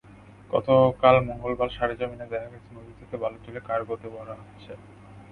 [0.51, 4.71] গতকাল মঙ্গলবার সরেজমিনে দেখা গেছে, নদী থেকে বালু তুলে কার্গোতে ভরা হচ্ছে।